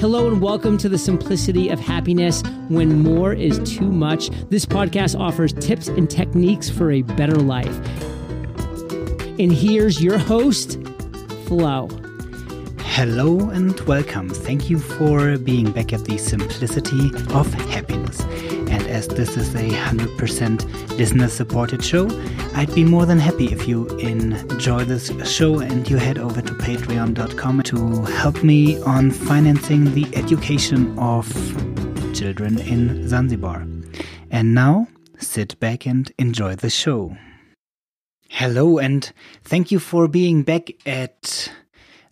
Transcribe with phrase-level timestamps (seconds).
[0.00, 4.30] Hello and welcome to the simplicity of happiness when more is too much.
[4.48, 7.76] This podcast offers tips and techniques for a better life.
[9.40, 10.80] And here's your host,
[11.46, 11.88] Floh.
[12.80, 14.28] Hello and welcome.
[14.28, 18.20] Thank you for being back at the simplicity of happiness.
[18.70, 22.08] And as this is a 100% listener supported show,
[22.54, 26.52] I'd be more than happy if you enjoy this show and you head over to
[26.54, 31.26] patreon.com to help me on financing the education of
[32.14, 33.64] children in Zanzibar.
[34.32, 34.88] And now,
[35.18, 37.16] sit back and enjoy the show.
[38.28, 39.12] Hello, and
[39.44, 41.48] thank you for being back at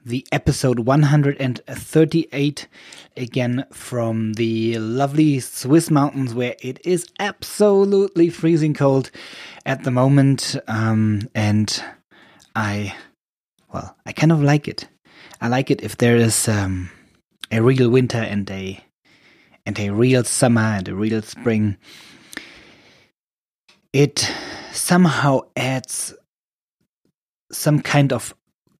[0.06, 2.68] the episode 138
[3.16, 9.10] again from the lovely Swiss mountains where it is absolutely freezing cold
[9.66, 10.54] at the moment.
[10.68, 11.82] Um, and
[12.54, 12.94] I,
[13.74, 14.86] well, I kind of like it.
[15.40, 16.88] I like it if there is um,
[17.50, 18.80] a real winter and a
[19.66, 21.78] and a real summer and a real spring.
[23.92, 24.32] It
[24.70, 26.14] somehow adds
[27.50, 28.35] some kind of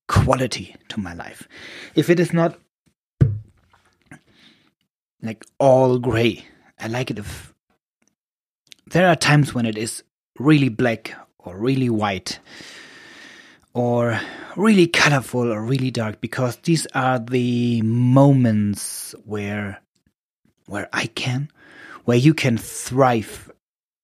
[0.09, 1.49] quality to my life.
[1.95, 2.59] If it is not
[5.23, 6.45] like all gray,
[6.79, 7.55] I like it if
[8.87, 10.03] there are times when it is
[10.39, 12.39] really black or really white
[13.75, 14.21] or
[14.57, 19.81] really colorful or really dark because these are the moments where
[20.67, 21.51] where I can
[22.05, 23.51] where you can thrive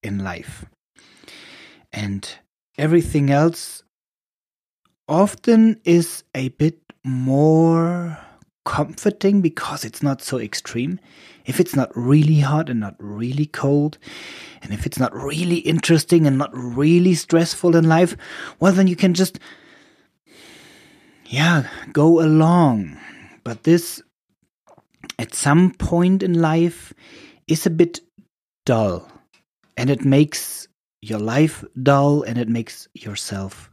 [0.03, 0.67] in life
[1.92, 2.28] and
[2.77, 3.81] everything else
[5.12, 8.18] often is a bit more
[8.64, 10.98] comforting because it's not so extreme.
[11.44, 13.98] If it's not really hot and not really cold,
[14.62, 18.16] and if it's not really interesting and not really stressful in life,
[18.58, 19.38] well, then you can just,
[21.27, 22.96] yeah, go along.
[23.44, 24.00] But this,
[25.18, 26.94] at some point in life,
[27.46, 28.00] is a bit
[28.64, 29.10] dull.
[29.77, 30.68] And it makes
[31.02, 33.68] your life dull and it makes yourself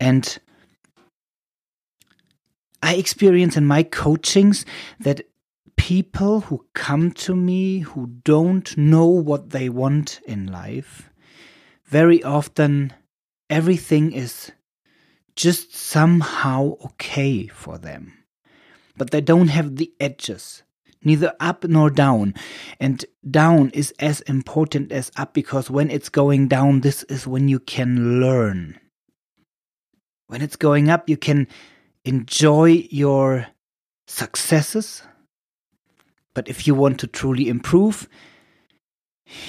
[0.00, 0.38] And
[2.82, 4.64] I experience in my coachings
[5.00, 5.22] that
[5.76, 11.10] people who come to me who don't know what they want in life,
[11.84, 12.92] very often
[13.48, 14.52] everything is
[15.34, 18.12] just somehow okay for them.
[18.96, 20.62] But they don't have the edges,
[21.02, 22.34] neither up nor down.
[22.80, 27.48] And down is as important as up because when it's going down, this is when
[27.48, 28.78] you can learn.
[30.28, 31.48] When it's going up, you can
[32.04, 33.46] enjoy your
[34.06, 35.02] successes.
[36.34, 38.08] But if you want to truly improve,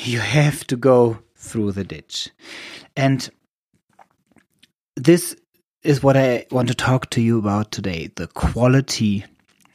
[0.03, 2.29] you have to go through the ditch.
[2.95, 3.29] And
[4.95, 5.35] this
[5.83, 9.25] is what I want to talk to you about today the quality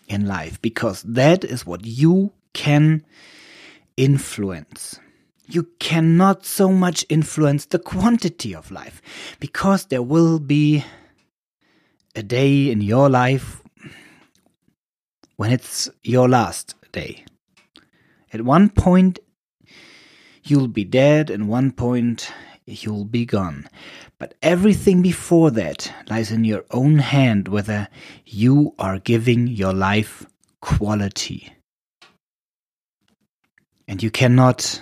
[0.09, 3.05] in life, because that is what you can
[3.97, 4.99] influence.
[5.47, 9.03] You cannot so much influence the quantity of life
[9.41, 10.85] because there will be
[12.17, 13.61] a day in your life
[15.37, 17.25] when it's your last day.
[18.33, 19.19] At one point,
[20.45, 22.33] you'll be dead, and one point,
[22.67, 23.69] you'll be gone.
[24.19, 27.89] But everything before that lies in your own hand whether
[28.25, 30.27] you are giving your life
[30.61, 31.53] quality.
[33.87, 34.81] And you cannot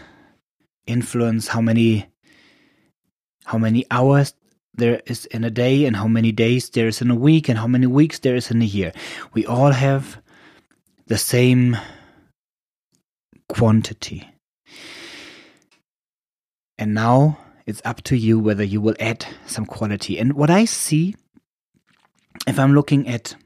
[0.87, 2.09] influence how many
[3.44, 4.34] how many hours
[4.75, 7.59] there is in a day and how many days there is in a week and
[7.59, 8.93] how many weeks there is in a year.
[9.34, 10.20] We all have
[11.06, 11.76] the same
[13.48, 14.28] quantity.
[16.78, 20.19] And now it's up to you whether you will add some quality.
[20.19, 21.14] And what I see,
[22.47, 23.37] if I'm looking at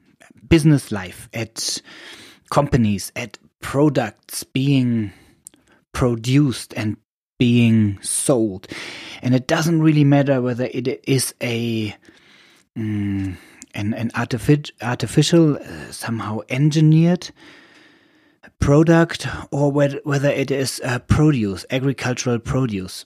[0.48, 1.82] business life, at
[2.50, 5.12] companies, at products being
[5.92, 6.96] produced and
[7.38, 8.68] being sold.
[9.22, 11.94] And it doesn't really matter whether it is a
[12.76, 13.36] mm,
[13.76, 17.30] an, an artific- artificial, uh, somehow engineered
[18.58, 23.04] product or whether, whether it is produce, agricultural produce.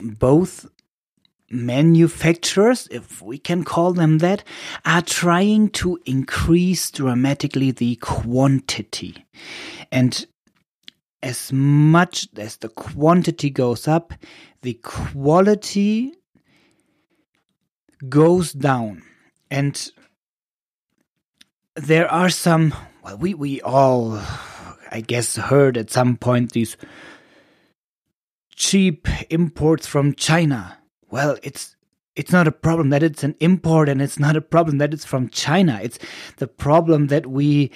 [0.00, 0.66] Both
[1.50, 4.42] manufacturers, if we can call them that,
[4.84, 9.24] are trying to increase dramatically the quantity.
[9.92, 10.26] And
[11.22, 14.12] as much as the quantity goes up,
[14.62, 16.12] the quality
[18.08, 19.02] goes down.
[19.50, 19.90] And
[21.76, 22.74] there are some,
[23.04, 24.20] well, we, we all,
[24.90, 26.76] I guess, heard at some point these
[28.56, 30.78] cheap imports from China.
[31.10, 31.76] Well, it's
[32.14, 35.04] it's not a problem that it's an import and it's not a problem that it's
[35.04, 35.80] from China.
[35.82, 35.98] It's
[36.36, 37.70] the problem that we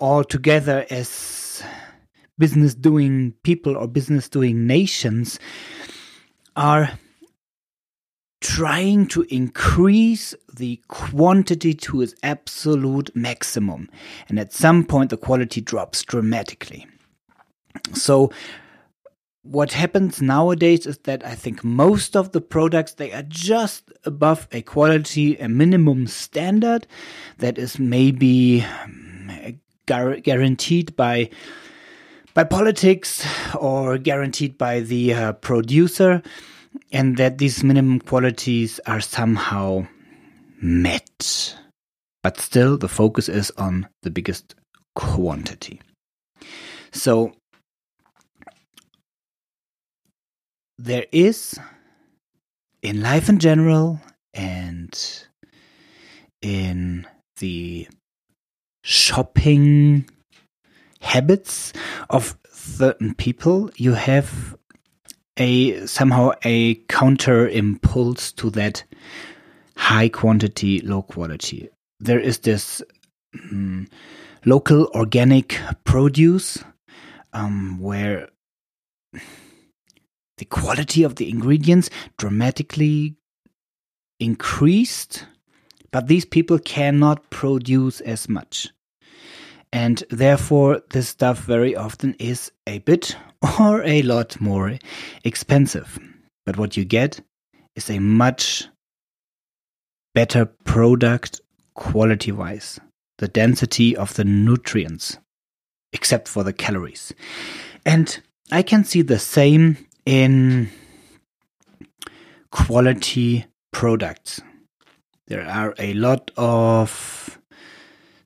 [0.00, 1.62] all together as
[2.38, 5.38] business doing people or business doing nations
[6.56, 6.90] are
[8.40, 13.88] trying to increase the quantity to its absolute maximum.
[14.28, 16.86] And at some point, the quality drops dramatically.
[17.92, 18.32] So,
[19.42, 24.46] what happens nowadays is that I think most of the products they are just above
[24.52, 26.86] a quality a minimum standard
[27.38, 29.30] that is maybe um,
[29.90, 31.30] guaranteed by
[32.34, 33.26] by politics
[33.58, 36.22] or guaranteed by the uh, producer
[36.92, 39.86] and that these minimum qualities are somehow
[40.60, 41.56] met.
[42.22, 44.54] But still, the focus is on the biggest
[44.94, 45.80] quantity.
[46.92, 47.32] So,
[50.78, 51.58] there is
[52.82, 54.00] in life in general
[54.34, 55.26] and
[56.42, 57.06] in
[57.38, 57.88] the
[58.82, 60.08] shopping
[61.00, 61.72] habits
[62.10, 64.56] of certain people, you have
[65.36, 68.84] a somehow a counter impulse to that
[69.76, 71.68] high quantity, low quality.
[71.98, 72.82] There is this
[73.34, 73.88] um,
[74.44, 76.62] local organic produce
[77.32, 78.28] um, where
[80.38, 83.16] the quality of the ingredients dramatically
[84.18, 85.26] increased,
[85.92, 88.68] but these people cannot produce as much.
[89.72, 93.16] And therefore, this stuff very often is a bit
[93.60, 94.78] or a lot more
[95.24, 95.98] expensive.
[96.44, 97.20] But what you get
[97.76, 98.66] is a much
[100.14, 101.40] better product
[101.74, 102.80] quality wise.
[103.18, 105.18] The density of the nutrients,
[105.92, 107.12] except for the calories.
[107.84, 108.20] And
[108.50, 109.76] I can see the same
[110.06, 110.70] in
[112.50, 114.40] quality products.
[115.30, 117.38] There are a lot of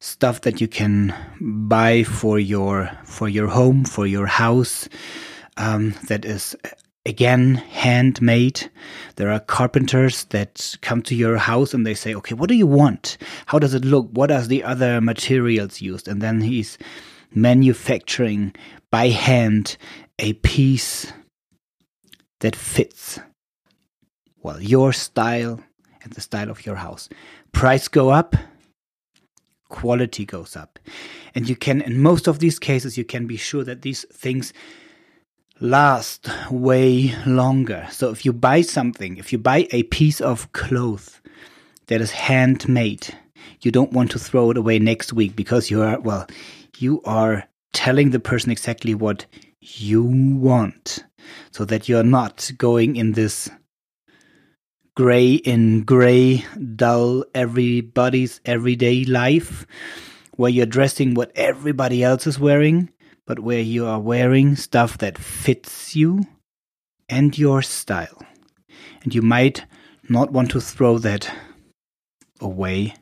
[0.00, 4.88] stuff that you can buy for your for your home for your house
[5.58, 6.56] um, that is
[7.04, 8.70] again handmade.
[9.16, 12.66] There are carpenters that come to your house and they say okay what do you
[12.66, 13.18] want?
[13.44, 14.08] How does it look?
[14.12, 16.08] What are the other materials used?
[16.08, 16.78] And then he's
[17.34, 18.54] manufacturing
[18.90, 19.76] by hand
[20.18, 21.12] a piece
[22.40, 23.20] that fits
[24.42, 25.60] well your style
[26.04, 27.08] and the style of your house
[27.52, 28.36] price go up
[29.74, 30.78] quality goes up.
[31.34, 34.52] And you can, in most of these cases, you can be sure that these things
[35.60, 37.88] last way longer.
[37.90, 41.20] So if you buy something, if you buy a piece of cloth
[41.88, 43.12] that is handmade,
[43.62, 46.26] you don't want to throw it away next week because you are, well,
[46.78, 49.26] you are telling the person exactly what
[49.60, 51.02] you want
[51.50, 53.50] so that you're not going in this
[54.96, 56.44] gray in gray,
[56.76, 59.66] dull everybody's everyday life,
[60.36, 62.88] where you're dressing what everybody else is wearing,
[63.26, 66.22] but where you are wearing stuff that fits you
[67.08, 68.22] and your style.
[69.02, 69.64] And you might
[70.08, 71.32] not want to throw that
[72.40, 72.94] away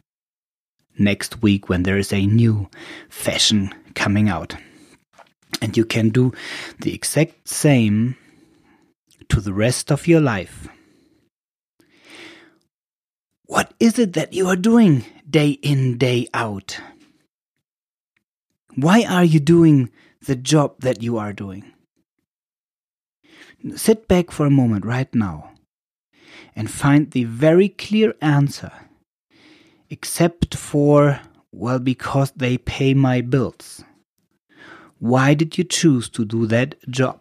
[0.99, 2.69] next week when there is a new
[3.09, 4.55] fashion coming out.
[5.61, 6.33] And you can do
[6.81, 8.17] the exact same
[9.29, 10.69] to the rest of your life.
[13.53, 16.81] What is it that you are doing day in, day out?
[18.77, 19.91] Why are you doing
[20.25, 21.71] the job that you are doing?
[23.77, 25.51] Sit back for a moment right now
[26.56, 28.73] and find the very clear answer,
[29.91, 31.21] except for,
[31.53, 33.85] well, because they pay my bills.
[34.99, 37.21] Why did you choose to do that job?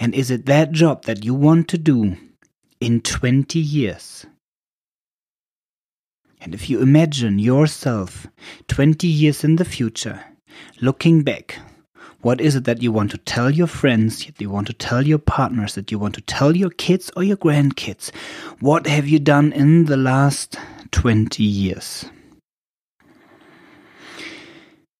[0.00, 2.16] And is it that job that you want to do
[2.80, 4.26] in 20 years?
[6.42, 8.26] And if you imagine yourself
[8.66, 10.24] 20 years in the future,
[10.80, 11.56] looking back,
[12.22, 15.06] what is it that you want to tell your friends, that you want to tell
[15.06, 18.10] your partners, that you want to tell your kids or your grandkids?
[18.58, 20.58] What have you done in the last
[20.90, 22.06] 20 years?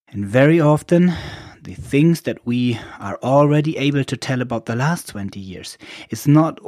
[0.08, 1.12] And very often,
[1.60, 5.76] the things that we are already able to tell about the last 20 years
[6.10, 6.60] is not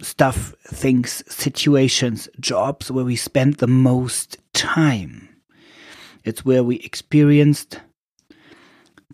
[0.00, 5.28] stuff, things, situations, jobs where we spent the most time.
[6.24, 7.80] It's where we experienced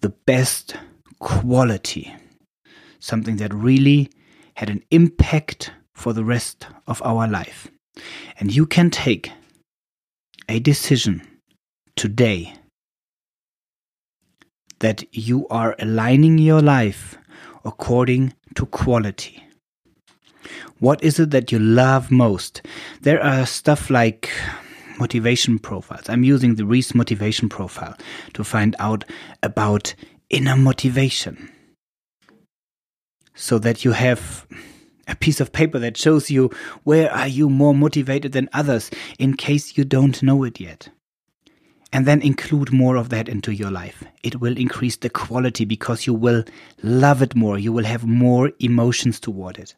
[0.01, 0.77] the best
[1.19, 2.15] quality,
[2.99, 4.11] something that really
[4.55, 7.69] had an impact for the rest of our life.
[8.39, 9.31] And you can take
[10.49, 11.27] a decision
[11.97, 12.55] today
[14.81, 17.17] that you are aligning your life
[17.65, 19.43] according to quality.
[20.79, 22.63] What is it that you love most?
[23.03, 24.31] There are stuff like
[24.99, 26.09] motivation profiles.
[26.09, 27.97] I'm using the Reiss motivation profile
[28.35, 29.05] to find out
[29.43, 29.95] about
[30.31, 31.51] inner motivation.
[33.35, 34.47] So that you have
[35.07, 36.51] a piece of paper that shows you
[36.85, 40.89] where are you more motivated than others in case you don't know it yet.
[41.93, 44.03] And then include more of that into your life.
[44.23, 46.45] It will increase the quality because you will
[46.83, 47.59] love it more.
[47.59, 49.75] You will have more emotions toward it.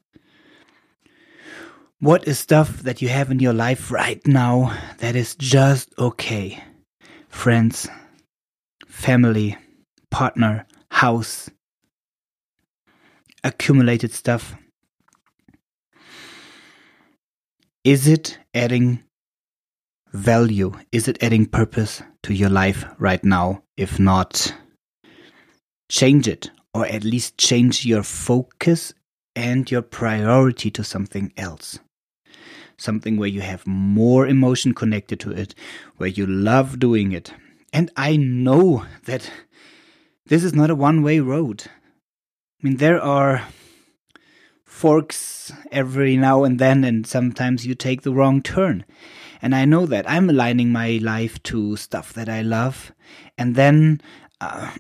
[2.01, 6.63] What is stuff that you have in your life right now that is just okay?
[7.29, 7.89] Friends,
[8.87, 9.57] family,
[10.11, 11.51] partner, house,
[13.43, 14.55] accumulated stuff
[17.89, 19.03] Is it adding
[20.13, 20.75] value?
[20.93, 23.63] Is it adding purpose to your life right now?
[23.79, 24.53] If not,
[25.91, 28.93] change it or at least change your focus
[29.35, 31.79] and your priority to something else.
[32.79, 35.55] Something where you have more emotion connected to it,
[35.97, 37.35] where you love doing it.
[37.73, 39.31] And I know that
[40.27, 41.65] this is not a one way road.
[41.67, 43.49] I mean, there are
[44.65, 48.85] forks every now and then, and sometimes you take the wrong turn.
[49.43, 52.93] And I know that I'm aligning my life to stuff that I love,
[53.37, 54.01] and then
[54.41, 54.75] uh,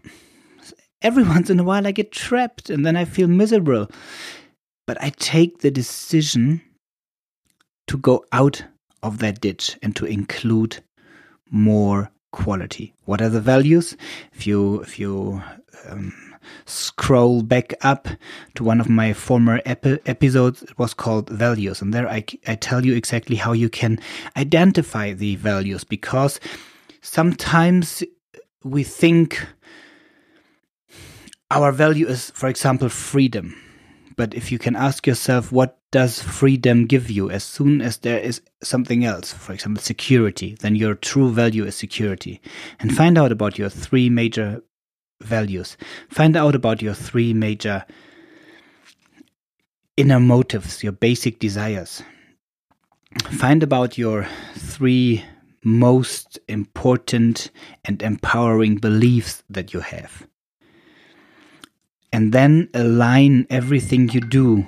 [1.02, 3.90] every once in a while I get trapped, and then I feel miserable.
[4.86, 6.62] But I take the decision
[7.88, 8.64] to go out
[9.02, 10.82] of that ditch and to include
[11.50, 12.94] more quality.
[13.04, 13.96] What are the values?
[14.32, 15.42] If you if you
[15.88, 16.12] um,
[16.66, 18.08] scroll back up
[18.54, 20.62] to one of my former epi- episodes.
[20.62, 21.82] It was called Values.
[21.82, 23.98] And there I, I tell you exactly how you can
[24.36, 26.40] identify the values because
[27.00, 28.02] sometimes
[28.64, 29.46] we think
[31.50, 33.54] our value is, for example, freedom.
[34.18, 37.30] But if you can ask yourself, what does freedom give you?
[37.30, 41.76] As soon as there is something else, for example, security, then your true value is
[41.76, 42.40] security.
[42.80, 44.60] And find out about your three major
[45.22, 45.76] values.
[46.10, 47.84] Find out about your three major
[49.96, 52.02] inner motives, your basic desires.
[53.30, 55.24] Find about your three
[55.62, 57.52] most important
[57.84, 60.26] and empowering beliefs that you have.
[62.12, 64.66] And then align everything you do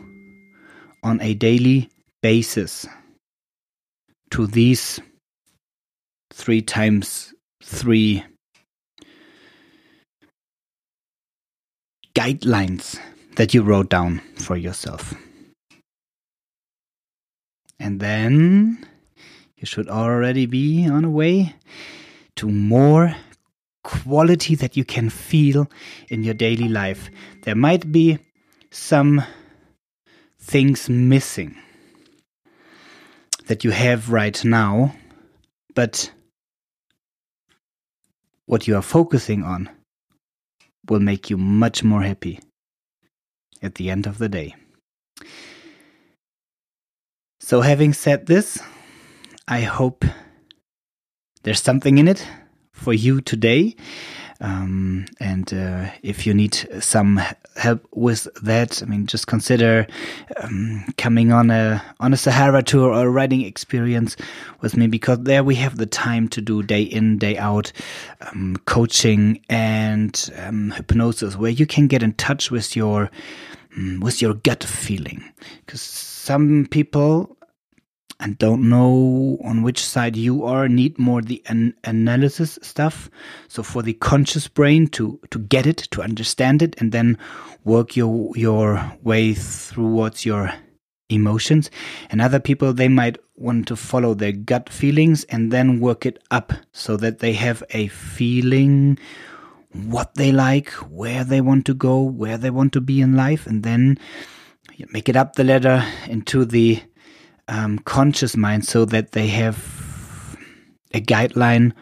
[1.03, 1.89] on a daily
[2.23, 2.87] basis
[4.31, 5.01] to these
[6.33, 8.25] three times three
[12.15, 12.99] guidelines
[13.37, 15.15] that you wrote down for yourself.
[17.79, 18.87] And then
[19.57, 21.55] you should already be on a way
[22.37, 23.17] to more
[23.83, 25.71] quality that you can feel
[26.09, 27.11] in your daily life.
[27.43, 28.19] There might be
[28.71, 29.23] some
[30.39, 31.57] things missing
[33.47, 34.95] that you have right now,
[35.75, 36.13] but
[38.47, 39.69] what you are focusing on
[40.89, 42.41] will make you much more happy
[43.63, 44.55] at the end of the day.
[47.41, 48.59] So, having said this,
[49.49, 50.05] I hope
[51.43, 52.27] there's something in it
[52.81, 53.77] for you today.
[54.43, 57.21] Um, and uh, if you need some
[57.57, 59.87] help with that, I mean, just consider
[60.39, 64.17] um, coming on a on a Sahara tour or a riding experience
[64.63, 67.71] with me because there we have the time to do day in day out
[68.23, 73.11] um, coaching and um, hypnosis, where you can get in touch with your
[73.77, 75.23] mm, with your gut feeling.
[75.67, 77.37] Because some people
[78.21, 83.11] and don't know on which side you are need more the an analysis stuff.
[83.49, 87.19] So for the conscious brain to to get it to understand it and then
[87.65, 90.53] work your your way towards your
[91.09, 91.71] emotions.
[92.11, 96.23] And other people they might want to follow their gut feelings and then work it
[96.31, 98.99] up so that they have a feeling
[99.73, 103.47] what they like where they want to go where they want to be in life
[103.47, 103.97] and then
[104.93, 106.83] make it up the ladder into the
[107.51, 110.37] um, conscious mind so that they have
[110.95, 111.73] a guideline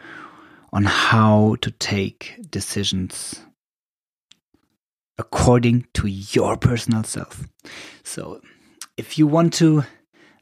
[0.73, 3.41] on how to take decisions
[5.17, 7.47] according to your personal self.
[8.03, 8.41] So,
[8.97, 9.83] if you want to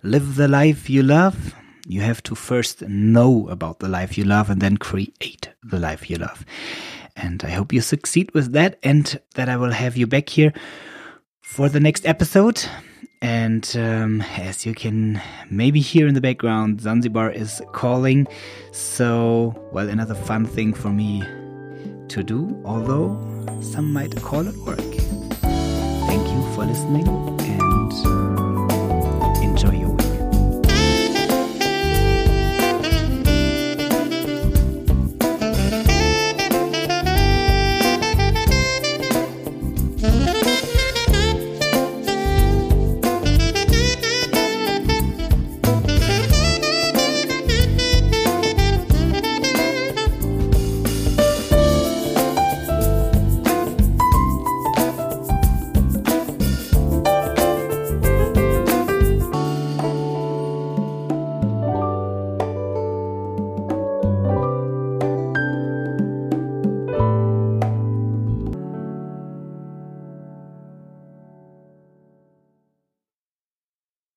[0.02, 1.54] live the life you love,
[1.88, 6.10] you have to first know about the life you love and then create the life
[6.10, 6.46] you love.
[7.16, 10.54] And I hope you succeed with that and that I will have you back here
[11.42, 12.64] for the next episode.
[13.22, 18.28] And um, as you can maybe hear in the background, Zanzibar is calling.
[18.72, 21.22] So, well, another fun thing for me
[22.10, 23.18] to do, although
[23.62, 24.80] some might call it work.
[26.08, 27.37] Thank you for listening